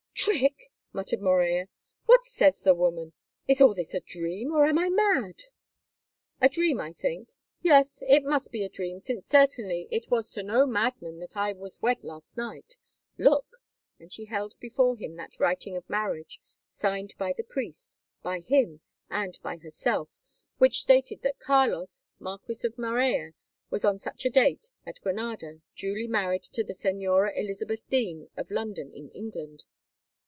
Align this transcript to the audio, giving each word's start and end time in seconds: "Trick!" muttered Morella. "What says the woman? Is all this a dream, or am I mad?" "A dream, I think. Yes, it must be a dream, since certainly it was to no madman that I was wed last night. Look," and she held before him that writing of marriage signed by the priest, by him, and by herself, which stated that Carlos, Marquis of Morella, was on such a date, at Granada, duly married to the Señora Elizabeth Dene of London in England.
"Trick!" 0.13 0.69
muttered 0.93 1.19
Morella. 1.19 1.65
"What 2.05 2.25
says 2.25 2.61
the 2.61 2.75
woman? 2.75 3.13
Is 3.47 3.59
all 3.59 3.73
this 3.73 3.95
a 3.95 3.99
dream, 4.01 4.51
or 4.53 4.65
am 4.67 4.77
I 4.77 4.87
mad?" 4.87 5.45
"A 6.39 6.47
dream, 6.47 6.79
I 6.79 6.93
think. 6.93 7.29
Yes, 7.63 8.03
it 8.07 8.23
must 8.23 8.51
be 8.51 8.63
a 8.63 8.69
dream, 8.69 8.99
since 8.99 9.25
certainly 9.25 9.87
it 9.89 10.11
was 10.11 10.31
to 10.33 10.43
no 10.43 10.67
madman 10.67 11.17
that 11.21 11.35
I 11.35 11.53
was 11.53 11.81
wed 11.81 12.03
last 12.03 12.37
night. 12.37 12.75
Look," 13.17 13.47
and 13.97 14.13
she 14.13 14.25
held 14.25 14.53
before 14.59 14.95
him 14.95 15.15
that 15.15 15.39
writing 15.39 15.75
of 15.75 15.89
marriage 15.89 16.39
signed 16.67 17.15
by 17.17 17.33
the 17.35 17.43
priest, 17.43 17.97
by 18.21 18.41
him, 18.41 18.81
and 19.09 19.39
by 19.41 19.57
herself, 19.57 20.19
which 20.59 20.81
stated 20.81 21.23
that 21.23 21.39
Carlos, 21.39 22.05
Marquis 22.19 22.57
of 22.63 22.77
Morella, 22.77 23.31
was 23.71 23.83
on 23.83 23.97
such 23.97 24.23
a 24.25 24.29
date, 24.29 24.69
at 24.85 25.01
Granada, 25.01 25.61
duly 25.75 26.07
married 26.07 26.43
to 26.43 26.63
the 26.63 26.73
Señora 26.75 27.31
Elizabeth 27.35 27.81
Dene 27.89 28.29
of 28.37 28.51
London 28.51 28.93
in 28.93 29.09
England. 29.09 29.63